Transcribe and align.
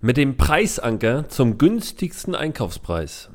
mit 0.00 0.16
dem 0.16 0.36
Preisanker 0.36 1.28
zum 1.28 1.58
günstigsten 1.58 2.34
Einkaufspreis. 2.34 3.30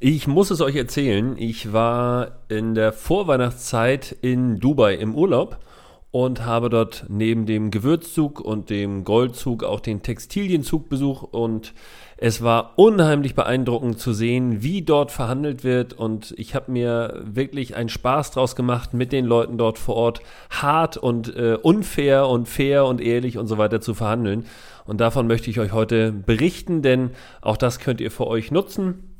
Ich 0.00 0.28
muss 0.28 0.52
es 0.52 0.60
euch 0.60 0.76
erzählen, 0.76 1.36
ich 1.36 1.72
war 1.72 2.38
in 2.48 2.76
der 2.76 2.92
Vorweihnachtszeit 2.92 4.16
in 4.20 4.60
Dubai 4.60 4.94
im 4.94 5.16
Urlaub 5.16 5.58
und 6.10 6.46
habe 6.46 6.70
dort 6.70 7.04
neben 7.08 7.44
dem 7.44 7.70
Gewürzzug 7.70 8.40
und 8.40 8.70
dem 8.70 9.04
Goldzug 9.04 9.62
auch 9.62 9.80
den 9.80 10.02
Textilienzug 10.02 10.88
besucht 10.88 11.28
und 11.32 11.74
es 12.16 12.42
war 12.42 12.72
unheimlich 12.76 13.34
beeindruckend 13.34 14.00
zu 14.00 14.12
sehen, 14.12 14.62
wie 14.62 14.82
dort 14.82 15.12
verhandelt 15.12 15.64
wird 15.64 15.92
und 15.92 16.34
ich 16.36 16.54
habe 16.54 16.72
mir 16.72 17.22
wirklich 17.24 17.76
einen 17.76 17.90
Spaß 17.90 18.32
draus 18.32 18.56
gemacht, 18.56 18.94
mit 18.94 19.12
den 19.12 19.24
Leuten 19.24 19.58
dort 19.58 19.78
vor 19.78 19.96
Ort 19.96 20.20
hart 20.50 20.96
und 20.96 21.36
äh, 21.36 21.58
unfair 21.60 22.26
und 22.26 22.48
fair 22.48 22.86
und 22.86 23.00
ehrlich 23.00 23.38
und 23.38 23.46
so 23.46 23.58
weiter 23.58 23.80
zu 23.80 23.94
verhandeln. 23.94 24.46
Und 24.84 25.00
davon 25.00 25.26
möchte 25.26 25.50
ich 25.50 25.60
euch 25.60 25.72
heute 25.72 26.10
berichten, 26.10 26.82
denn 26.82 27.10
auch 27.42 27.58
das 27.58 27.78
könnt 27.78 28.00
ihr 28.00 28.10
für 28.10 28.26
euch 28.26 28.50
nutzen 28.50 29.17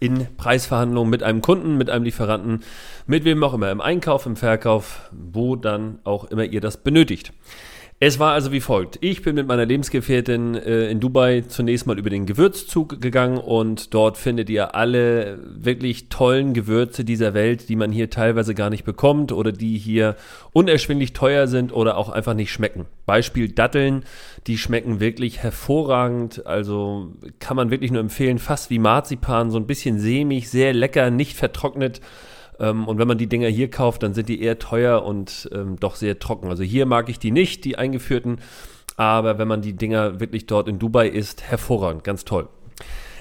in 0.00 0.26
Preisverhandlungen 0.36 1.10
mit 1.10 1.22
einem 1.22 1.42
Kunden, 1.42 1.76
mit 1.76 1.90
einem 1.90 2.04
Lieferanten, 2.04 2.62
mit 3.06 3.24
wem 3.24 3.42
auch 3.42 3.54
immer, 3.54 3.70
im 3.70 3.80
Einkauf, 3.80 4.26
im 4.26 4.36
Verkauf, 4.36 5.10
wo 5.12 5.56
dann 5.56 5.98
auch 6.04 6.24
immer 6.24 6.44
ihr 6.44 6.60
das 6.60 6.76
benötigt. 6.78 7.32
Es 8.00 8.20
war 8.20 8.32
also 8.32 8.52
wie 8.52 8.60
folgt. 8.60 8.98
Ich 9.00 9.22
bin 9.22 9.34
mit 9.34 9.48
meiner 9.48 9.66
Lebensgefährtin 9.66 10.54
äh, 10.54 10.88
in 10.88 11.00
Dubai 11.00 11.40
zunächst 11.40 11.84
mal 11.84 11.98
über 11.98 12.10
den 12.10 12.26
Gewürzzug 12.26 13.00
gegangen 13.00 13.38
und 13.38 13.92
dort 13.92 14.16
findet 14.16 14.48
ihr 14.50 14.76
alle 14.76 15.40
wirklich 15.42 16.08
tollen 16.08 16.54
Gewürze 16.54 17.04
dieser 17.04 17.34
Welt, 17.34 17.68
die 17.68 17.74
man 17.74 17.90
hier 17.90 18.08
teilweise 18.08 18.54
gar 18.54 18.70
nicht 18.70 18.84
bekommt 18.84 19.32
oder 19.32 19.50
die 19.50 19.76
hier 19.78 20.14
unerschwinglich 20.52 21.12
teuer 21.12 21.48
sind 21.48 21.72
oder 21.72 21.96
auch 21.96 22.08
einfach 22.08 22.34
nicht 22.34 22.52
schmecken. 22.52 22.86
Beispiel 23.04 23.48
Datteln, 23.48 24.04
die 24.46 24.58
schmecken 24.58 25.00
wirklich 25.00 25.40
hervorragend, 25.40 26.46
also 26.46 27.16
kann 27.40 27.56
man 27.56 27.72
wirklich 27.72 27.90
nur 27.90 28.00
empfehlen, 28.00 28.38
fast 28.38 28.70
wie 28.70 28.78
Marzipan, 28.78 29.50
so 29.50 29.58
ein 29.58 29.66
bisschen 29.66 29.98
sämig, 29.98 30.50
sehr 30.50 30.72
lecker, 30.72 31.10
nicht 31.10 31.36
vertrocknet. 31.36 32.00
Ähm, 32.60 32.88
und 32.88 32.98
wenn 32.98 33.08
man 33.08 33.18
die 33.18 33.28
Dinger 33.28 33.48
hier 33.48 33.70
kauft, 33.70 34.02
dann 34.02 34.14
sind 34.14 34.28
die 34.28 34.40
eher 34.42 34.58
teuer 34.58 35.04
und 35.04 35.48
ähm, 35.52 35.76
doch 35.78 35.96
sehr 35.96 36.18
trocken. 36.18 36.48
Also 36.48 36.62
hier 36.62 36.86
mag 36.86 37.08
ich 37.08 37.18
die 37.18 37.30
nicht, 37.30 37.64
die 37.64 37.76
eingeführten. 37.76 38.38
Aber 38.96 39.38
wenn 39.38 39.48
man 39.48 39.62
die 39.62 39.74
Dinger 39.74 40.20
wirklich 40.20 40.46
dort 40.46 40.68
in 40.68 40.78
Dubai 40.78 41.08
isst, 41.08 41.42
hervorragend, 41.42 42.02
ganz 42.02 42.24
toll. 42.24 42.48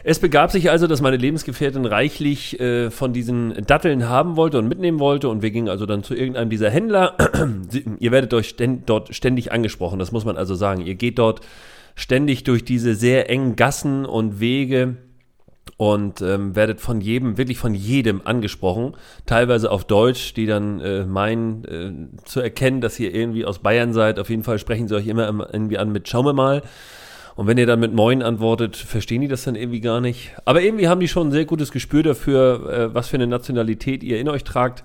Es 0.04 0.20
begab 0.20 0.52
sich 0.52 0.72
also, 0.72 0.88
dass 0.88 1.02
meine 1.02 1.18
Lebensgefährtin 1.18 1.86
reichlich 1.86 2.60
äh, 2.60 2.90
von 2.92 3.14
diesen 3.14 3.66
Datteln 3.66 4.08
haben 4.08 4.38
wollte 4.38 4.58
und 4.58 4.68
mitnehmen 4.68 5.00
wollte. 5.00 5.28
Und 5.30 5.42
wir 5.42 5.52
gingen 5.52 5.70
also 5.70 5.86
dann 5.86 6.04
zu 6.04 6.16
irgendeinem 6.16 6.50
dieser 6.50 6.70
Händler. 6.70 7.18
ihr 8.00 8.12
werdet 8.12 8.34
euch 8.34 8.50
ständ, 8.50 8.90
dort 8.90 9.14
ständig 9.14 9.52
angesprochen, 9.52 10.00
das 10.00 10.12
muss 10.12 10.26
man 10.26 10.38
also 10.38 10.56
sagen. 10.56 10.82
Ihr 10.82 10.96
geht 10.96 11.20
dort 11.20 11.42
ständig 11.96 12.44
durch 12.44 12.64
diese 12.64 12.96
sehr 12.96 13.30
engen 13.30 13.56
Gassen 13.56 14.06
und 14.06 14.40
Wege 14.40 14.96
und 15.78 16.22
ähm, 16.22 16.56
werdet 16.56 16.80
von 16.80 17.02
jedem, 17.02 17.38
wirklich 17.38 17.58
von 17.58 17.74
jedem 17.74 18.22
angesprochen, 18.24 18.96
teilweise 19.26 19.72
auf 19.72 19.86
Deutsch, 19.86 20.34
die 20.34 20.46
dann 20.46 20.80
äh, 20.80 21.06
meinen 21.06 21.66
äh, 21.66 22.24
zu 22.26 22.40
erkennen, 22.40 22.82
dass 22.82 23.00
ihr 23.00 23.14
irgendwie 23.14 23.46
aus 23.46 23.60
Bayern 23.60 23.94
seid. 23.94 24.20
Auf 24.20 24.30
jeden 24.30 24.44
Fall 24.44 24.60
sprechen 24.60 24.88
sie 24.88 24.96
euch 24.96 25.08
immer 25.08 25.28
irgendwie 25.54 25.78
an 25.78 25.92
mit 25.92 26.08
Schauen 26.08 26.26
wir 26.26 26.34
mal. 26.34 26.62
Und 27.36 27.46
wenn 27.46 27.60
ihr 27.60 27.68
dann 27.68 27.80
mit 27.80 27.94
Moin 27.94 28.24
antwortet, 28.24 28.76
verstehen 28.76 29.22
die 29.22 29.28
das 29.28 29.44
dann 29.44 29.56
irgendwie 29.56 29.80
gar 29.80 30.02
nicht. 30.02 30.32
Aber 30.46 30.62
irgendwie 30.62 30.88
haben 30.88 31.00
die 31.00 31.08
schon 31.08 31.28
ein 31.28 31.32
sehr 31.32 31.46
gutes 31.46 31.72
Gespür 31.72 32.02
dafür, 32.02 32.70
äh, 32.70 32.94
was 32.96 33.10
für 33.10 33.18
eine 33.18 33.28
Nationalität 33.28 34.04
ihr 34.04 34.20
in 34.20 34.28
euch 34.28 34.44
tragt. 34.44 34.84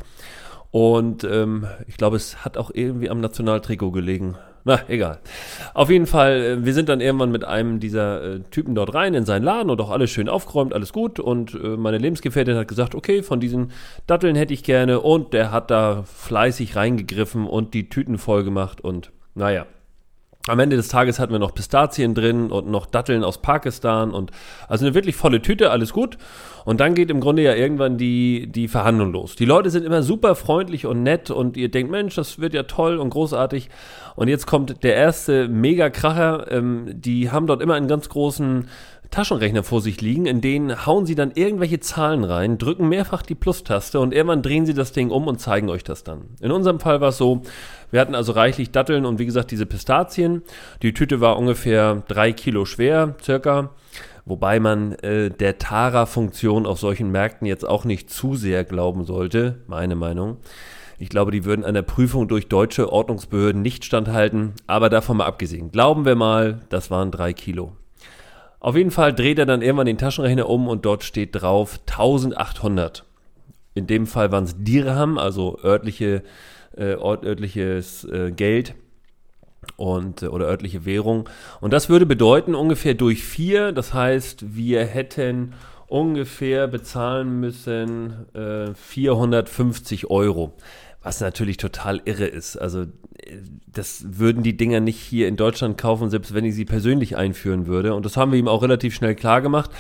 Und 0.71 1.25
ähm, 1.25 1.67
ich 1.87 1.97
glaube, 1.97 2.17
es 2.17 2.45
hat 2.45 2.59
auch 2.59 2.71
irgendwie 2.73 3.09
am 3.09 3.21
Nationaltrikot 3.21 3.91
gelegen. 3.93 4.37
Na, 4.65 4.81
egal. 4.89 5.19
Auf 5.75 5.91
jeden 5.91 6.07
Fall, 6.07 6.41
äh, 6.43 6.65
wir 6.65 6.73
sind 6.75 6.89
dann 6.89 7.01
irgendwann 7.01 7.33
mit 7.33 7.45
einem 7.45 7.81
dieser 7.81 8.23
äh, 8.23 8.41
Typen 8.51 8.75
dort 8.75 8.95
rein 8.95 9.15
in 9.15 9.25
seinen 9.25 9.43
Laden 9.43 9.71
und 9.71 9.81
auch 9.81 9.91
alles 9.91 10.11
schön 10.11 10.29
aufgeräumt, 10.29 10.73
alles 10.73 10.93
gut. 10.93 11.19
Und 11.19 11.55
äh, 11.55 11.77
meine 11.77 11.99
Lebensgefährtin 11.99 12.57
hat 12.57 12.69
gesagt, 12.69 12.95
okay, 12.95 13.23
von 13.23 13.41
diesen 13.41 13.73
Datteln 14.07 14.37
hätte 14.37 14.55
ich 14.55 14.63
gerne. 14.63 15.01
Und 15.01 15.33
der 15.33 15.51
hat 15.51 15.71
da 15.71 16.05
fleißig 16.05 16.77
reingegriffen 16.77 17.47
und 17.47 17.75
die 17.75 17.89
Tüten 17.89 18.19
voll 18.19 18.45
gemacht. 18.45 18.81
Und 18.81 19.11
naja, 19.35 19.67
am 20.49 20.59
Ende 20.59 20.77
des 20.77 20.89
Tages 20.89 21.19
hatten 21.19 21.33
wir 21.33 21.39
noch 21.39 21.55
Pistazien 21.55 22.15
drin 22.15 22.51
und 22.51 22.69
noch 22.69 22.87
Datteln 22.87 23.23
aus 23.23 23.39
Pakistan 23.39 24.11
und 24.11 24.33
also 24.69 24.85
eine 24.85 24.95
wirklich 24.95 25.15
volle 25.15 25.41
Tüte, 25.41 25.71
alles 25.71 25.93
gut. 25.93 26.19
Und 26.65 26.81
dann 26.81 26.95
geht 26.95 27.11
im 27.11 27.21
Grunde 27.21 27.43
ja 27.43 27.55
irgendwann 27.55 27.97
die, 27.97 28.49
die 28.51 28.69
Verhandlung 28.69 29.13
los. 29.13 29.37
Die 29.37 29.45
Leute 29.45 29.71
sind 29.71 29.85
immer 29.85 30.03
super 30.03 30.35
freundlich 30.35 30.87
und 30.87 31.03
nett 31.03 31.31
und 31.31 31.57
ihr 31.57 31.71
denkt, 31.71 31.91
Mensch, 31.91 32.15
das 32.15 32.41
wird 32.41 32.55
ja 32.55 32.65
toll 32.65 32.99
und 32.99 33.11
großartig. 33.11 33.69
Und 34.17 34.29
jetzt 34.29 34.47
kommt 34.47 34.83
der 34.83 34.95
erste 34.95 35.49
Mega-Kracher. 35.49 36.51
Ähm, 36.51 36.89
die 36.93 37.31
haben 37.31 37.47
dort 37.47 37.63
immer 37.63 37.75
einen 37.75 37.89
ganz 37.89 38.09
großen 38.09 38.69
Taschenrechner 39.13 39.63
vor 39.63 39.81
sich 39.81 40.01
liegen, 40.01 40.27
in 40.27 40.41
denen 40.41 40.87
hauen 40.87 41.07
sie 41.07 41.15
dann 41.15 41.33
irgendwelche 41.35 41.79
Zahlen 41.79 42.25
rein, 42.25 42.59
drücken 42.59 42.89
mehrfach 42.89 43.23
die 43.23 43.35
Plus-Taste 43.35 44.01
und 44.01 44.13
irgendwann 44.13 44.43
drehen 44.43 44.67
sie 44.67 44.75
das 44.75 44.93
Ding 44.93 45.11
um 45.11 45.29
und 45.29 45.39
zeigen 45.39 45.69
euch 45.69 45.85
das 45.85 46.03
dann. 46.03 46.23
In 46.41 46.51
unserem 46.51 46.81
Fall 46.81 47.01
war 47.01 47.11
es 47.11 47.19
so, 47.19 47.43
wir 47.91 48.01
hatten 48.01 48.15
also 48.15 48.33
reichlich 48.33 48.73
Datteln 48.73 49.05
und 49.05 49.19
wie 49.19 49.27
gesagt 49.27 49.51
diese 49.51 49.67
Pistazien. 49.67 50.43
Die 50.81 50.95
Tüte 50.95 51.21
war 51.21 51.39
ungefähr 51.39 52.03
drei 52.09 52.33
Kilo 52.33 52.65
schwer, 52.65 53.15
circa. 53.23 53.71
Wobei 54.25 54.61
man 54.61 54.93
äh, 54.93 55.31
der 55.31 55.59
Tara-Funktion 55.59 56.65
auf 56.65 56.81
solchen 56.81 57.11
Märkten 57.11 57.47
jetzt 57.47 57.69
auch 57.69 57.85
nicht 57.85 58.09
zu 58.09 58.35
sehr 58.35 58.65
glauben 58.65 59.05
sollte, 59.05 59.61
meine 59.67 59.95
Meinung. 59.95 60.39
Ich 60.99 61.11
glaube, 61.11 61.33
die 61.33 61.45
würden 61.45 61.65
einer 61.65 61.83
Prüfung 61.83 62.29
durch 62.29 62.49
deutsche 62.49 62.91
Ordnungsbehörden 62.91 63.61
nicht 63.61 63.85
standhalten, 63.85 64.53
aber 64.67 64.89
davon 64.89 65.19
mal 65.19 65.27
abgesehen. 65.27 65.71
Glauben 65.71 66.07
wir 66.07 66.15
mal, 66.15 66.61
das 66.71 66.91
waren 66.91 67.11
drei 67.11 67.33
Kilo. 67.33 67.73
Auf 68.63 68.77
jeden 68.77 68.93
Fall 68.93 69.13
dreht 69.13 69.41
er 69.41 69.47
dann 69.47 69.61
irgendwann 69.61 69.87
den 69.87 69.99
Taschenrechner 69.99 70.49
um 70.49 70.69
und 70.69 70.85
dort 70.85 71.03
steht 71.03 71.31
drauf 71.35 71.81
1800. 71.91 73.05
In 73.75 73.89
dem 73.89 74.07
Fall 74.07 74.31
waren 74.31 74.45
es 74.45 74.55
Dirham, 74.57 75.19
also 75.19 75.59
örtliche, 75.65 76.23
äh, 76.77 76.95
örtliches 76.95 78.05
äh, 78.05 78.31
Geld 78.31 78.77
und, 79.77 80.23
äh, 80.23 80.29
oder 80.29 80.47
örtliche 80.47 80.85
Währung. 80.85 81.29
Und 81.61 81.73
das 81.73 81.89
würde 81.89 82.07
bedeuten 82.07 82.55
ungefähr 82.55 82.95
durch 82.95 83.25
vier, 83.25 83.73
das 83.73 83.95
heißt, 83.95 84.55
wir 84.55 84.85
hätten 84.85 85.55
ungefähr 85.89 86.69
bezahlen 86.69 87.41
müssen 87.41 88.33
äh, 88.33 88.75
450 88.75 90.09
Euro. 90.09 90.53
Was 91.03 91.21
natürlich 91.21 91.57
total 91.57 92.01
irre 92.05 92.27
ist. 92.27 92.57
Also 92.57 92.87
das 93.67 94.05
würden 94.19 94.43
die 94.43 94.57
Dinger 94.57 94.81
nicht 94.81 94.99
hier 94.99 95.29
in 95.29 95.37
Deutschland 95.37 95.79
kaufen, 95.79 96.11
selbst 96.11 96.35
wenn 96.35 96.45
ich 96.45 96.55
sie 96.55 96.65
persönlich 96.65 97.17
einführen 97.17 97.67
würde. 97.67 97.95
Und 97.95 98.05
das 98.05 98.17
haben 98.17 98.33
wir 98.33 98.39
ihm 98.39 98.49
auch 98.49 98.63
relativ 98.63 98.95
schnell 98.95 99.15
klar 99.15 99.41
gemacht. 99.41 99.71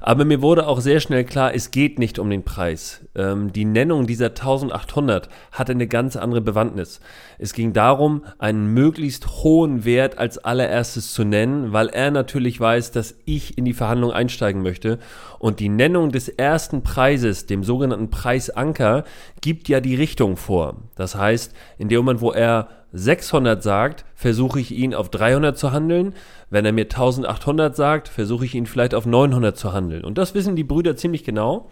Aber 0.00 0.24
mir 0.24 0.40
wurde 0.40 0.66
auch 0.66 0.80
sehr 0.80 0.98
schnell 1.00 1.24
klar, 1.24 1.54
es 1.54 1.70
geht 1.70 1.98
nicht 1.98 2.18
um 2.18 2.30
den 2.30 2.42
Preis. 2.42 3.06
Ähm, 3.14 3.52
die 3.52 3.66
Nennung 3.66 4.06
dieser 4.06 4.28
1800 4.28 5.28
hatte 5.52 5.72
eine 5.72 5.86
ganz 5.86 6.16
andere 6.16 6.40
Bewandtnis. 6.40 7.00
Es 7.38 7.52
ging 7.52 7.74
darum, 7.74 8.24
einen 8.38 8.72
möglichst 8.72 9.28
hohen 9.42 9.84
Wert 9.84 10.18
als 10.18 10.38
allererstes 10.38 11.12
zu 11.12 11.24
nennen, 11.24 11.72
weil 11.74 11.88
er 11.88 12.10
natürlich 12.10 12.58
weiß, 12.58 12.92
dass 12.92 13.14
ich 13.26 13.58
in 13.58 13.66
die 13.66 13.74
Verhandlung 13.74 14.10
einsteigen 14.10 14.62
möchte. 14.62 14.98
Und 15.38 15.60
die 15.60 15.68
Nennung 15.68 16.12
des 16.12 16.28
ersten 16.28 16.82
Preises, 16.82 17.46
dem 17.46 17.62
sogenannten 17.62 18.08
Preisanker, 18.10 19.04
gibt 19.42 19.68
ja 19.68 19.80
die 19.80 19.94
Richtung 19.94 20.36
vor. 20.36 20.76
Das 20.96 21.14
heißt, 21.14 21.54
in 21.76 21.88
dem 21.88 21.98
Moment, 21.98 22.22
wo 22.22 22.32
er 22.32 22.68
600 22.92 23.62
sagt, 23.62 24.04
versuche 24.14 24.60
ich 24.60 24.72
ihn 24.72 24.94
auf 24.94 25.10
300 25.10 25.56
zu 25.56 25.72
handeln. 25.72 26.14
Wenn 26.50 26.64
er 26.64 26.72
mir 26.72 26.84
1800 26.84 27.76
sagt, 27.76 28.08
versuche 28.08 28.44
ich 28.44 28.54
ihn 28.54 28.66
vielleicht 28.66 28.94
auf 28.94 29.06
900 29.06 29.56
zu 29.56 29.72
handeln. 29.72 30.04
Und 30.04 30.18
das 30.18 30.34
wissen 30.34 30.56
die 30.56 30.64
Brüder 30.64 30.96
ziemlich 30.96 31.24
genau. 31.24 31.70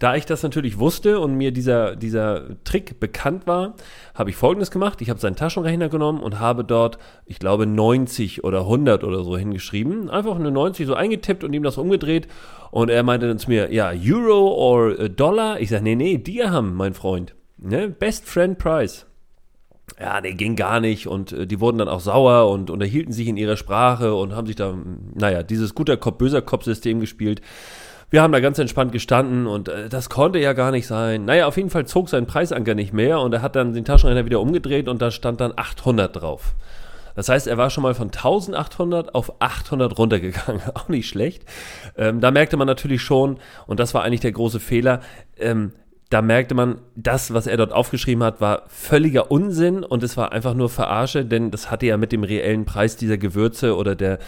Da 0.00 0.16
ich 0.16 0.24
das 0.24 0.42
natürlich 0.42 0.78
wusste 0.78 1.20
und 1.20 1.34
mir 1.34 1.52
dieser, 1.52 1.94
dieser 1.94 2.62
Trick 2.64 3.00
bekannt 3.00 3.46
war, 3.46 3.74
habe 4.14 4.30
ich 4.30 4.36
folgendes 4.36 4.70
gemacht. 4.70 5.02
Ich 5.02 5.10
habe 5.10 5.20
seinen 5.20 5.36
Taschenrechner 5.36 5.90
genommen 5.90 6.22
und 6.22 6.40
habe 6.40 6.64
dort, 6.64 6.98
ich 7.26 7.38
glaube, 7.38 7.66
90 7.66 8.42
oder 8.42 8.60
100 8.60 9.04
oder 9.04 9.22
so 9.24 9.36
hingeschrieben. 9.36 10.08
Einfach 10.08 10.36
eine 10.36 10.50
90 10.50 10.86
so 10.86 10.94
eingetippt 10.94 11.44
und 11.44 11.52
ihm 11.52 11.62
das 11.62 11.76
umgedreht. 11.76 12.28
Und 12.70 12.88
er 12.88 13.02
meinte 13.02 13.28
dann 13.28 13.38
zu 13.38 13.50
mir, 13.50 13.74
ja, 13.74 13.92
Euro 13.92 14.54
oder 14.54 15.10
Dollar? 15.10 15.60
Ich 15.60 15.68
sage, 15.68 15.84
nee, 15.84 15.96
nee, 15.96 16.16
Dirham, 16.16 16.74
mein 16.76 16.94
Freund. 16.94 17.34
Ne? 17.58 17.90
Best 17.90 18.26
Friend 18.26 18.56
Price 18.56 19.06
ja, 19.98 20.20
der 20.20 20.34
ging 20.34 20.56
gar 20.56 20.80
nicht 20.80 21.06
und 21.06 21.32
äh, 21.32 21.46
die 21.46 21.60
wurden 21.60 21.78
dann 21.78 21.88
auch 21.88 22.00
sauer 22.00 22.50
und 22.50 22.70
unterhielten 22.70 23.12
sich 23.12 23.28
in 23.28 23.36
ihrer 23.36 23.56
Sprache 23.56 24.14
und 24.14 24.34
haben 24.34 24.46
sich 24.46 24.56
da, 24.56 24.74
naja, 25.14 25.42
dieses 25.42 25.74
guter 25.74 25.96
Kopf, 25.96 26.18
böser 26.18 26.42
Kopf-System 26.42 27.00
gespielt. 27.00 27.40
Wir 28.10 28.22
haben 28.22 28.32
da 28.32 28.40
ganz 28.40 28.58
entspannt 28.58 28.92
gestanden 28.92 29.46
und 29.46 29.68
äh, 29.68 29.88
das 29.88 30.10
konnte 30.10 30.38
ja 30.38 30.52
gar 30.52 30.72
nicht 30.72 30.86
sein. 30.86 31.24
Naja, 31.24 31.46
auf 31.46 31.56
jeden 31.56 31.70
Fall 31.70 31.86
zog 31.86 32.08
sein 32.08 32.26
Preisanker 32.26 32.74
nicht 32.74 32.92
mehr 32.92 33.20
und 33.20 33.32
er 33.32 33.42
hat 33.42 33.56
dann 33.56 33.72
den 33.72 33.84
Taschenrechner 33.84 34.26
wieder 34.26 34.40
umgedreht 34.40 34.88
und 34.88 35.00
da 35.00 35.10
stand 35.10 35.40
dann 35.40 35.52
800 35.56 36.20
drauf. 36.20 36.54
Das 37.14 37.28
heißt, 37.28 37.46
er 37.46 37.58
war 37.58 37.70
schon 37.70 37.82
mal 37.82 37.94
von 37.94 38.08
1800 38.08 39.14
auf 39.14 39.40
800 39.40 39.98
runtergegangen. 39.98 40.62
Auch 40.74 40.88
nicht 40.88 41.08
schlecht. 41.08 41.44
Ähm, 41.96 42.20
da 42.20 42.30
merkte 42.30 42.56
man 42.56 42.66
natürlich 42.66 43.02
schon, 43.02 43.38
und 43.66 43.80
das 43.80 43.94
war 43.94 44.02
eigentlich 44.02 44.20
der 44.20 44.32
große 44.32 44.60
Fehler, 44.60 45.00
ähm, 45.38 45.72
da 46.10 46.22
merkte 46.22 46.56
man, 46.56 46.80
das, 46.96 47.32
was 47.32 47.46
er 47.46 47.56
dort 47.56 47.72
aufgeschrieben 47.72 48.24
hat, 48.24 48.40
war 48.40 48.64
völliger 48.66 49.30
Unsinn 49.30 49.84
und 49.84 50.02
es 50.02 50.16
war 50.16 50.32
einfach 50.32 50.54
nur 50.54 50.68
Verarsche, 50.68 51.24
denn 51.24 51.52
das 51.52 51.70
hatte 51.70 51.86
ja 51.86 51.96
mit 51.96 52.10
dem 52.10 52.24
reellen 52.24 52.64
Preis 52.64 52.96
dieser 52.96 53.16
Gewürze 53.16 53.76
oder 53.76 53.94
der, 53.94 54.18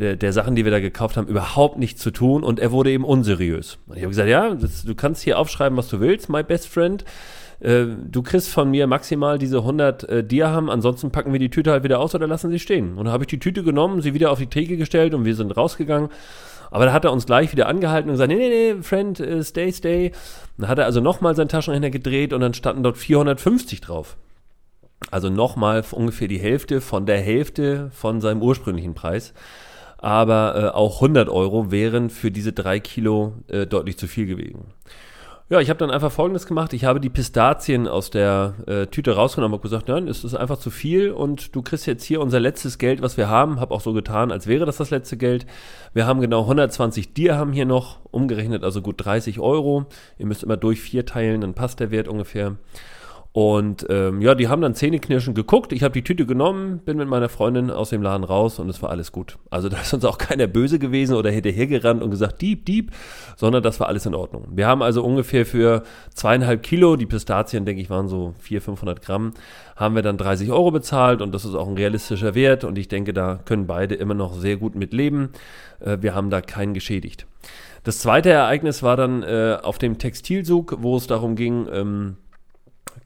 der, 0.00 0.16
der 0.16 0.32
Sachen, 0.32 0.56
die 0.56 0.64
wir 0.64 0.72
da 0.72 0.80
gekauft 0.80 1.16
haben, 1.16 1.28
überhaupt 1.28 1.78
nichts 1.78 2.02
zu 2.02 2.10
tun 2.10 2.42
und 2.42 2.58
er 2.58 2.72
wurde 2.72 2.90
eben 2.90 3.04
unseriös. 3.04 3.78
Und 3.86 3.96
ich 3.96 4.02
habe 4.02 4.10
gesagt, 4.10 4.28
ja, 4.28 4.52
das, 4.52 4.82
du 4.82 4.96
kannst 4.96 5.22
hier 5.22 5.38
aufschreiben, 5.38 5.78
was 5.78 5.86
du 5.86 6.00
willst, 6.00 6.28
my 6.28 6.42
best 6.42 6.66
friend. 6.66 7.04
Äh, 7.60 7.84
du 8.10 8.22
kriegst 8.22 8.48
von 8.48 8.68
mir 8.68 8.88
maximal 8.88 9.38
diese 9.38 9.58
100 9.58 10.08
äh, 10.08 10.24
Dirham, 10.24 10.68
ansonsten 10.68 11.12
packen 11.12 11.32
wir 11.32 11.38
die 11.38 11.50
Tüte 11.50 11.70
halt 11.70 11.84
wieder 11.84 12.00
aus 12.00 12.16
oder 12.16 12.26
lassen 12.26 12.50
sie 12.50 12.58
stehen. 12.58 12.98
Und 12.98 13.04
dann 13.04 13.12
habe 13.12 13.22
ich 13.22 13.28
die 13.28 13.38
Tüte 13.38 13.62
genommen, 13.62 14.00
sie 14.00 14.12
wieder 14.12 14.32
auf 14.32 14.40
die 14.40 14.48
Theke 14.48 14.76
gestellt 14.76 15.14
und 15.14 15.24
wir 15.24 15.36
sind 15.36 15.56
rausgegangen. 15.56 16.08
Aber 16.70 16.86
da 16.86 16.92
hat 16.92 17.04
er 17.04 17.12
uns 17.12 17.26
gleich 17.26 17.52
wieder 17.52 17.66
angehalten 17.68 18.10
und 18.10 18.14
gesagt, 18.14 18.30
nee, 18.30 18.36
nee, 18.36 18.74
nee, 18.74 18.82
Friend, 18.82 19.18
uh, 19.20 19.42
stay, 19.42 19.72
stay. 19.72 20.12
Dann 20.58 20.68
hat 20.68 20.78
er 20.78 20.84
also 20.84 21.00
nochmal 21.00 21.34
seinen 21.34 21.48
Taschenrechner 21.48 21.90
gedreht 21.90 22.32
und 22.32 22.40
dann 22.40 22.54
standen 22.54 22.82
dort 22.82 22.98
450 22.98 23.80
drauf. 23.80 24.16
Also 25.10 25.30
nochmal 25.30 25.84
ungefähr 25.92 26.28
die 26.28 26.40
Hälfte 26.40 26.80
von 26.80 27.06
der 27.06 27.20
Hälfte 27.20 27.90
von 27.92 28.20
seinem 28.20 28.42
ursprünglichen 28.42 28.94
Preis. 28.94 29.32
Aber 29.98 30.54
äh, 30.56 30.76
auch 30.76 30.96
100 30.96 31.28
Euro 31.28 31.70
wären 31.70 32.10
für 32.10 32.30
diese 32.30 32.52
drei 32.52 32.78
Kilo 32.80 33.34
äh, 33.48 33.66
deutlich 33.66 33.98
zu 33.98 34.06
viel 34.06 34.26
gewesen. 34.26 34.66
Ja, 35.50 35.60
ich 35.60 35.70
habe 35.70 35.78
dann 35.78 35.90
einfach 35.90 36.12
Folgendes 36.12 36.46
gemacht. 36.46 36.74
Ich 36.74 36.84
habe 36.84 37.00
die 37.00 37.08
Pistazien 37.08 37.88
aus 37.88 38.10
der 38.10 38.52
äh, 38.66 38.86
Tüte 38.86 39.12
rausgenommen 39.14 39.54
und 39.56 39.62
gesagt, 39.62 39.88
nein, 39.88 40.06
es 40.06 40.22
ist 40.22 40.34
einfach 40.34 40.58
zu 40.58 40.68
viel 40.68 41.10
und 41.10 41.56
du 41.56 41.62
kriegst 41.62 41.86
jetzt 41.86 42.04
hier 42.04 42.20
unser 42.20 42.38
letztes 42.38 42.76
Geld, 42.76 43.00
was 43.00 43.16
wir 43.16 43.30
haben. 43.30 43.58
Habe 43.58 43.74
auch 43.74 43.80
so 43.80 43.94
getan, 43.94 44.30
als 44.30 44.46
wäre 44.46 44.66
das 44.66 44.76
das 44.76 44.90
letzte 44.90 45.16
Geld. 45.16 45.46
Wir 45.94 46.06
haben 46.06 46.20
genau 46.20 46.42
120 46.42 47.14
Dirham 47.14 47.52
hier 47.52 47.64
noch, 47.64 47.98
umgerechnet 48.10 48.62
also 48.62 48.82
gut 48.82 48.96
30 49.02 49.40
Euro. 49.40 49.86
Ihr 50.18 50.26
müsst 50.26 50.42
immer 50.42 50.58
durch 50.58 50.82
vier 50.82 51.06
teilen, 51.06 51.40
dann 51.40 51.54
passt 51.54 51.80
der 51.80 51.90
Wert 51.90 52.08
ungefähr. 52.08 52.56
Und 53.38 53.86
ähm, 53.88 54.20
ja, 54.20 54.34
die 54.34 54.48
haben 54.48 54.60
dann 54.62 54.74
zähneknirschend 54.74 55.36
geguckt. 55.36 55.72
Ich 55.72 55.84
habe 55.84 55.92
die 55.92 56.02
Tüte 56.02 56.26
genommen, 56.26 56.80
bin 56.80 56.96
mit 56.96 57.06
meiner 57.06 57.28
Freundin 57.28 57.70
aus 57.70 57.90
dem 57.90 58.02
Laden 58.02 58.24
raus 58.24 58.58
und 58.58 58.68
es 58.68 58.82
war 58.82 58.90
alles 58.90 59.12
gut. 59.12 59.38
Also 59.48 59.68
da 59.68 59.80
ist 59.80 59.94
uns 59.94 60.04
auch 60.04 60.18
keiner 60.18 60.48
böse 60.48 60.80
gewesen 60.80 61.14
oder 61.14 61.30
hinterhergerannt 61.30 62.02
und 62.02 62.10
gesagt, 62.10 62.42
Dieb, 62.42 62.66
Dieb, 62.66 62.90
sondern 63.36 63.62
das 63.62 63.78
war 63.78 63.86
alles 63.86 64.06
in 64.06 64.16
Ordnung. 64.16 64.48
Wir 64.50 64.66
haben 64.66 64.82
also 64.82 65.04
ungefähr 65.04 65.46
für 65.46 65.84
zweieinhalb 66.12 66.64
Kilo, 66.64 66.96
die 66.96 67.06
Pistazien, 67.06 67.64
denke 67.64 67.80
ich, 67.80 67.90
waren 67.90 68.08
so 68.08 68.34
400, 68.40 68.64
500 68.64 69.02
Gramm, 69.02 69.34
haben 69.76 69.94
wir 69.94 70.02
dann 70.02 70.16
30 70.16 70.50
Euro 70.50 70.72
bezahlt 70.72 71.22
und 71.22 71.32
das 71.32 71.44
ist 71.44 71.54
auch 71.54 71.68
ein 71.68 71.76
realistischer 71.76 72.34
Wert 72.34 72.64
und 72.64 72.76
ich 72.76 72.88
denke, 72.88 73.12
da 73.12 73.38
können 73.44 73.68
beide 73.68 73.94
immer 73.94 74.14
noch 74.14 74.34
sehr 74.34 74.56
gut 74.56 74.74
mit 74.74 74.92
leben. 74.92 75.28
Äh, 75.78 75.98
wir 76.00 76.12
haben 76.12 76.30
da 76.30 76.40
keinen 76.40 76.74
geschädigt. 76.74 77.28
Das 77.84 78.00
zweite 78.00 78.30
Ereignis 78.30 78.82
war 78.82 78.96
dann 78.96 79.22
äh, 79.22 79.58
auf 79.62 79.78
dem 79.78 79.98
Textilzug, 79.98 80.78
wo 80.80 80.96
es 80.96 81.06
darum 81.06 81.36
ging, 81.36 81.68
ähm, 81.72 82.16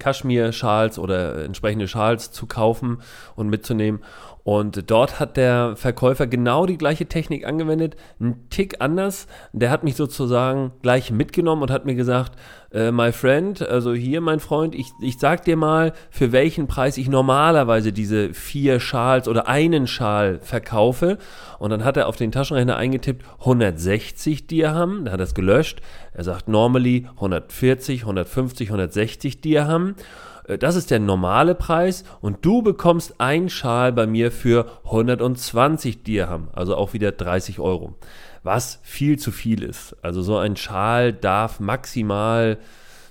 Kaschmir-Schals 0.02 0.98
oder 0.98 1.44
entsprechende 1.44 1.86
Schals 1.86 2.32
zu 2.32 2.46
kaufen 2.46 3.02
und 3.36 3.48
mitzunehmen. 3.48 4.02
Und 4.44 4.90
dort 4.90 5.20
hat 5.20 5.36
der 5.36 5.76
Verkäufer 5.76 6.26
genau 6.26 6.66
die 6.66 6.78
gleiche 6.78 7.06
Technik 7.06 7.46
angewendet, 7.46 7.96
einen 8.18 8.48
Tick 8.50 8.76
anders. 8.80 9.26
Der 9.52 9.70
hat 9.70 9.84
mich 9.84 9.94
sozusagen 9.94 10.72
gleich 10.82 11.12
mitgenommen 11.12 11.62
und 11.62 11.70
hat 11.70 11.84
mir 11.84 11.94
gesagt, 11.94 12.32
äh, 12.72 12.90
my 12.90 13.12
friend, 13.12 13.62
also 13.62 13.92
hier 13.92 14.20
mein 14.20 14.40
Freund, 14.40 14.74
ich, 14.74 14.90
ich 15.00 15.18
sag 15.18 15.44
dir 15.44 15.56
mal, 15.56 15.92
für 16.10 16.32
welchen 16.32 16.66
Preis 16.66 16.96
ich 16.98 17.08
normalerweise 17.08 17.92
diese 17.92 18.34
vier 18.34 18.80
Schals 18.80 19.28
oder 19.28 19.46
einen 19.46 19.86
Schal 19.86 20.40
verkaufe. 20.42 21.18
Und 21.58 21.70
dann 21.70 21.84
hat 21.84 21.96
er 21.96 22.08
auf 22.08 22.16
den 22.16 22.32
Taschenrechner 22.32 22.76
eingetippt 22.76 23.24
160 23.40 24.48
Dirham, 24.48 25.04
da 25.04 25.12
hat 25.12 25.20
er 25.20 25.24
es 25.24 25.34
gelöscht. 25.34 25.80
Er 26.14 26.24
sagt 26.24 26.48
normally 26.48 27.06
140, 27.14 28.02
150, 28.02 28.68
160 28.68 29.40
Dirham. 29.40 29.90
Äh, 29.90 30.31
das 30.58 30.76
ist 30.76 30.90
der 30.90 31.00
normale 31.00 31.54
Preis 31.54 32.04
und 32.20 32.44
du 32.44 32.62
bekommst 32.62 33.20
ein 33.20 33.48
Schal 33.48 33.92
bei 33.92 34.06
mir 34.06 34.32
für 34.32 34.66
120 34.84 36.02
Dirham, 36.02 36.48
also 36.52 36.76
auch 36.76 36.92
wieder 36.92 37.12
30 37.12 37.60
Euro. 37.60 37.94
Was 38.42 38.80
viel 38.82 39.18
zu 39.18 39.30
viel 39.30 39.62
ist. 39.62 39.96
Also 40.02 40.22
so 40.22 40.36
ein 40.36 40.56
Schal 40.56 41.12
darf 41.12 41.60
maximal 41.60 42.58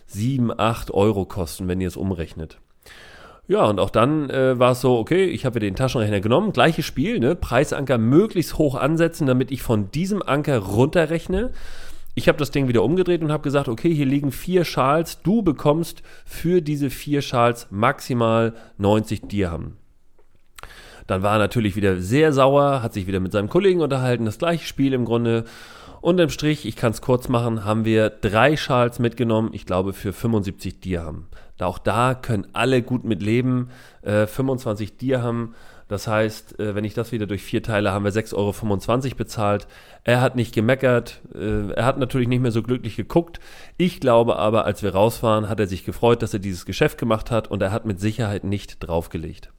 7, 0.07 0.51
8 0.57 0.91
Euro 0.91 1.25
kosten, 1.25 1.67
wenn 1.67 1.79
ihr 1.79 1.87
es 1.87 1.95
umrechnet. 1.95 2.59
Ja, 3.47 3.65
und 3.65 3.79
auch 3.79 3.89
dann 3.89 4.29
äh, 4.29 4.57
war 4.59 4.73
es 4.73 4.81
so, 4.81 4.97
okay, 4.97 5.25
ich 5.25 5.45
habe 5.45 5.59
den 5.59 5.75
Taschenrechner 5.75 6.21
genommen, 6.21 6.53
gleiches 6.53 6.85
Spiel, 6.85 7.19
ne? 7.19 7.35
Preisanker 7.35 7.97
möglichst 7.97 8.57
hoch 8.57 8.75
ansetzen, 8.75 9.27
damit 9.27 9.51
ich 9.51 9.61
von 9.61 9.91
diesem 9.91 10.21
Anker 10.21 10.59
runterrechne. 10.59 11.51
Ich 12.21 12.27
habe 12.27 12.37
das 12.37 12.51
Ding 12.51 12.67
wieder 12.67 12.83
umgedreht 12.83 13.23
und 13.23 13.31
habe 13.31 13.41
gesagt, 13.41 13.67
okay, 13.67 13.91
hier 13.91 14.05
liegen 14.05 14.31
vier 14.31 14.63
Schals. 14.63 15.23
Du 15.23 15.41
bekommst 15.41 16.03
für 16.23 16.61
diese 16.61 16.91
vier 16.91 17.23
Schals 17.23 17.65
maximal 17.71 18.53
90 18.77 19.21
Dirham. 19.21 19.73
Dann 21.07 21.23
war 21.23 21.37
er 21.37 21.39
natürlich 21.39 21.75
wieder 21.75 21.99
sehr 21.99 22.31
sauer, 22.31 22.83
hat 22.83 22.93
sich 22.93 23.07
wieder 23.07 23.19
mit 23.19 23.31
seinem 23.31 23.49
Kollegen 23.49 23.81
unterhalten, 23.81 24.25
das 24.25 24.37
gleiche 24.37 24.67
Spiel 24.67 24.93
im 24.93 25.03
Grunde. 25.03 25.45
Unterm 25.99 26.29
Strich, 26.29 26.67
ich 26.67 26.75
kann 26.75 26.91
es 26.91 27.01
kurz 27.01 27.27
machen, 27.27 27.65
haben 27.65 27.85
wir 27.85 28.11
drei 28.11 28.55
Schals 28.55 28.99
mitgenommen, 28.99 29.49
ich 29.53 29.65
glaube 29.65 29.91
für 29.91 30.13
75 30.13 30.79
Dirham. 30.79 31.25
Auch 31.59 31.79
da 31.79 32.13
können 32.13 32.47
alle 32.53 32.83
gut 32.83 33.03
mit 33.03 33.23
leben. 33.23 33.69
Äh, 34.03 34.27
25 34.27 34.97
Dirham 34.97 35.55
das 35.91 36.07
heißt, 36.07 36.57
äh, 36.57 36.73
wenn 36.73 36.85
ich 36.85 36.93
das 36.93 37.11
wieder 37.11 37.27
durch 37.27 37.43
vier 37.43 37.61
teile, 37.61 37.91
haben 37.91 38.05
wir 38.05 38.13
6,25 38.13 39.05
Euro 39.05 39.15
bezahlt. 39.17 39.67
Er 40.05 40.21
hat 40.21 40.37
nicht 40.37 40.55
gemeckert, 40.55 41.19
äh, 41.35 41.69
er 41.73 41.83
hat 41.83 41.97
natürlich 41.97 42.29
nicht 42.29 42.39
mehr 42.39 42.51
so 42.51 42.63
glücklich 42.63 42.95
geguckt. 42.95 43.41
Ich 43.75 43.99
glaube 43.99 44.37
aber, 44.37 44.63
als 44.63 44.83
wir 44.83 44.93
raus 44.93 45.21
waren, 45.21 45.49
hat 45.49 45.59
er 45.59 45.67
sich 45.67 45.83
gefreut, 45.83 46.21
dass 46.21 46.33
er 46.33 46.39
dieses 46.39 46.65
Geschäft 46.65 46.97
gemacht 46.97 47.29
hat 47.29 47.51
und 47.51 47.61
er 47.61 47.73
hat 47.73 47.85
mit 47.85 47.99
Sicherheit 47.99 48.45
nicht 48.45 48.77
draufgelegt. 48.79 49.51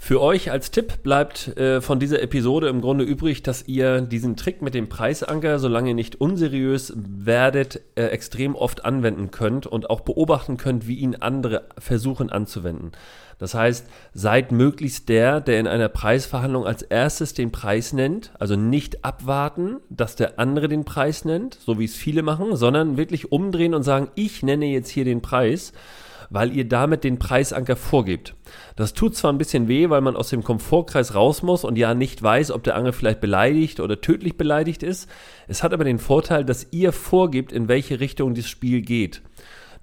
Für 0.00 0.22
euch 0.22 0.52
als 0.52 0.70
Tipp 0.70 1.02
bleibt 1.02 1.58
äh, 1.58 1.80
von 1.80 1.98
dieser 1.98 2.22
Episode 2.22 2.68
im 2.68 2.80
Grunde 2.80 3.04
übrig, 3.04 3.42
dass 3.42 3.66
ihr 3.66 4.00
diesen 4.00 4.36
Trick 4.36 4.62
mit 4.62 4.72
dem 4.72 4.88
Preisanker, 4.88 5.58
solange 5.58 5.90
ihr 5.90 5.94
nicht 5.94 6.20
unseriös 6.20 6.94
werdet, 6.96 7.82
äh, 7.96 8.04
extrem 8.04 8.54
oft 8.54 8.84
anwenden 8.84 9.32
könnt 9.32 9.66
und 9.66 9.90
auch 9.90 10.00
beobachten 10.00 10.56
könnt, 10.56 10.86
wie 10.86 10.94
ihn 10.94 11.16
andere 11.16 11.64
versuchen 11.78 12.30
anzuwenden. 12.30 12.92
Das 13.38 13.54
heißt, 13.54 13.86
seid 14.14 14.50
möglichst 14.50 15.08
der, 15.08 15.40
der 15.40 15.60
in 15.60 15.66
einer 15.66 15.88
Preisverhandlung 15.88 16.64
als 16.64 16.82
erstes 16.82 17.34
den 17.34 17.52
Preis 17.52 17.92
nennt, 17.92 18.30
also 18.38 18.56
nicht 18.56 19.04
abwarten, 19.04 19.78
dass 19.90 20.16
der 20.16 20.38
andere 20.38 20.68
den 20.68 20.84
Preis 20.84 21.24
nennt, 21.24 21.54
so 21.54 21.78
wie 21.78 21.84
es 21.84 21.96
viele 21.96 22.22
machen, 22.22 22.56
sondern 22.56 22.96
wirklich 22.96 23.30
umdrehen 23.30 23.74
und 23.74 23.82
sagen, 23.82 24.08
ich 24.14 24.42
nenne 24.42 24.66
jetzt 24.66 24.88
hier 24.90 25.04
den 25.04 25.22
Preis 25.22 25.72
weil 26.30 26.54
ihr 26.54 26.68
damit 26.68 27.04
den 27.04 27.18
Preisanker 27.18 27.76
vorgebt. 27.76 28.34
Das 28.76 28.94
tut 28.94 29.16
zwar 29.16 29.32
ein 29.32 29.38
bisschen 29.38 29.68
weh, 29.68 29.90
weil 29.90 30.00
man 30.00 30.16
aus 30.16 30.30
dem 30.30 30.44
Komfortkreis 30.44 31.14
raus 31.14 31.42
muss 31.42 31.64
und 31.64 31.76
ja 31.76 31.94
nicht 31.94 32.22
weiß, 32.22 32.50
ob 32.50 32.62
der 32.64 32.76
Angel 32.76 32.92
vielleicht 32.92 33.20
beleidigt 33.20 33.80
oder 33.80 34.00
tödlich 34.00 34.36
beleidigt 34.36 34.82
ist. 34.82 35.08
Es 35.46 35.62
hat 35.62 35.72
aber 35.72 35.84
den 35.84 35.98
Vorteil, 35.98 36.44
dass 36.44 36.68
ihr 36.70 36.92
vorgebt, 36.92 37.52
in 37.52 37.68
welche 37.68 38.00
Richtung 38.00 38.34
das 38.34 38.48
Spiel 38.48 38.82
geht 38.82 39.22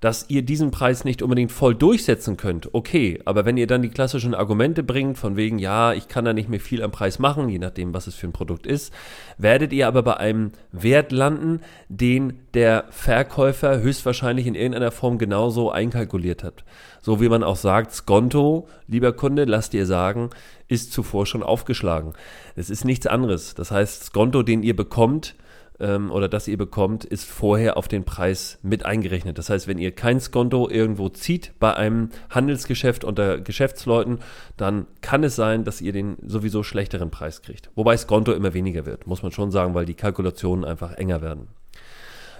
dass 0.05 0.25
ihr 0.27 0.43
diesen 0.43 0.69
Preis 0.69 1.03
nicht 1.03 1.23
unbedingt 1.23 1.51
voll 1.51 1.73
durchsetzen 1.73 2.37
könnt, 2.37 2.75
okay, 2.75 3.19
aber 3.25 3.43
wenn 3.43 3.57
ihr 3.57 3.65
dann 3.65 3.81
die 3.81 3.89
klassischen 3.89 4.35
Argumente 4.35 4.83
bringt, 4.83 5.17
von 5.17 5.35
wegen, 5.35 5.57
ja, 5.57 5.93
ich 5.93 6.07
kann 6.07 6.25
da 6.25 6.31
nicht 6.31 6.47
mehr 6.47 6.59
viel 6.59 6.83
am 6.83 6.91
Preis 6.91 7.17
machen, 7.17 7.49
je 7.49 7.57
nachdem, 7.57 7.91
was 7.91 8.05
es 8.05 8.13
für 8.13 8.27
ein 8.27 8.31
Produkt 8.31 8.67
ist, 8.67 8.93
werdet 9.39 9.73
ihr 9.73 9.87
aber 9.87 10.03
bei 10.03 10.17
einem 10.17 10.51
Wert 10.71 11.11
landen, 11.11 11.61
den 11.89 12.33
der 12.53 12.83
Verkäufer 12.91 13.81
höchstwahrscheinlich 13.81 14.45
in 14.45 14.53
irgendeiner 14.53 14.91
Form 14.91 15.17
genauso 15.17 15.71
einkalkuliert 15.71 16.43
hat. 16.43 16.65
So 17.01 17.19
wie 17.19 17.29
man 17.29 17.41
auch 17.41 17.55
sagt, 17.55 17.91
Skonto, 17.91 18.67
lieber 18.87 19.11
Kunde, 19.11 19.45
lasst 19.45 19.73
ihr 19.73 19.87
sagen, 19.87 20.29
ist 20.67 20.93
zuvor 20.93 21.25
schon 21.25 21.41
aufgeschlagen. 21.41 22.13
Es 22.55 22.69
ist 22.69 22.85
nichts 22.85 23.07
anderes. 23.07 23.55
Das 23.55 23.71
heißt, 23.71 24.03
Skonto, 24.03 24.43
den 24.43 24.61
ihr 24.61 24.75
bekommt, 24.75 25.33
ähm, 25.79 26.11
oder 26.11 26.27
das 26.27 26.47
ihr 26.47 26.57
bekommt, 26.57 27.05
ist 27.05 27.25
vorher 27.25 27.77
auf 27.77 27.87
den 27.87 28.03
Preis 28.03 28.59
mit 28.61 28.85
eingerechnet. 28.85 29.37
Das 29.37 29.49
heißt, 29.49 29.67
wenn 29.67 29.77
ihr 29.77 29.91
kein 29.91 30.19
Skonto 30.19 30.69
irgendwo 30.69 31.09
zieht 31.09 31.53
bei 31.59 31.73
einem 31.73 32.09
Handelsgeschäft 32.29 33.03
unter 33.03 33.39
Geschäftsleuten, 33.39 34.19
dann 34.57 34.87
kann 35.01 35.23
es 35.23 35.35
sein, 35.35 35.63
dass 35.63 35.81
ihr 35.81 35.93
den 35.93 36.17
sowieso 36.25 36.63
schlechteren 36.63 37.11
Preis 37.11 37.41
kriegt. 37.41 37.69
Wobei 37.75 37.97
Skonto 37.97 38.31
immer 38.33 38.53
weniger 38.53 38.85
wird, 38.85 39.07
muss 39.07 39.23
man 39.23 39.31
schon 39.31 39.51
sagen, 39.51 39.73
weil 39.73 39.85
die 39.85 39.93
Kalkulationen 39.93 40.65
einfach 40.65 40.93
enger 40.93 41.21
werden. 41.21 41.47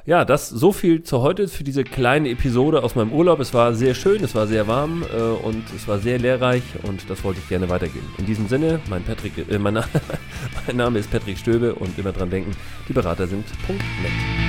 Ja, 0.07 0.23
das 0.23 0.49
so 0.49 0.71
viel 0.71 1.01
zu 1.01 1.23
heute 1.23 1.47
für 1.47 1.63
diese 1.63 1.83
kleine 1.83 2.29
Episode 2.29 2.83
aus 2.83 2.93
meinem 2.93 3.11
Urlaub. 3.11 3.39
Es 3.39 3.55
war 3.55 3.73
sehr 3.73 3.95
schön, 3.95 4.23
es 4.23 4.35
war 4.35 4.45
sehr 4.45 4.67
warm 4.67 5.03
äh, 5.11 5.19
und 5.19 5.63
es 5.75 5.87
war 5.87 5.97
sehr 5.97 6.19
lehrreich 6.19 6.61
und 6.83 7.09
das 7.09 7.23
wollte 7.23 7.39
ich 7.39 7.49
gerne 7.49 7.69
weitergeben. 7.69 8.07
In 8.19 8.27
diesem 8.27 8.47
Sinne, 8.47 8.79
mein, 8.87 9.03
Patrick, 9.03 9.33
äh, 9.49 9.57
mein, 9.57 9.73
mein 10.67 10.75
Name 10.75 10.99
ist 10.99 11.09
Patrick 11.09 11.39
Stöbe 11.39 11.73
und 11.73 11.97
immer 11.97 12.11
dran 12.11 12.29
denken, 12.29 12.51
die 12.87 12.93
Berater 12.93 13.25
sind 13.25 13.45
.net. 13.67 14.44